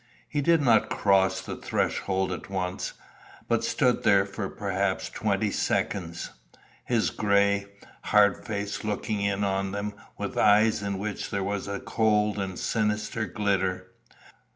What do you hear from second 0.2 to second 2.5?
He did not cross the threshold at